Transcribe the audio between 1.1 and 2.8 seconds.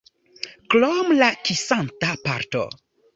la kisanta parto.